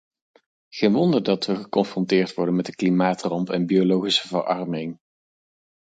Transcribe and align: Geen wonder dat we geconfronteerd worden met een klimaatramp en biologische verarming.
Geen 0.69 0.93
wonder 0.93 1.23
dat 1.23 1.45
we 1.45 1.55
geconfronteerd 1.55 2.33
worden 2.33 2.55
met 2.55 2.67
een 2.67 2.75
klimaatramp 2.75 3.49
en 3.49 3.65
biologische 3.65 4.27
verarming. 4.27 4.97